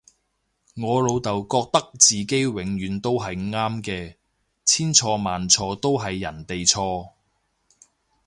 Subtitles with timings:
[0.77, 4.15] 我老竇覺得自己永遠都係啱嘅，
[4.65, 7.11] 千錯萬錯都係人哋錯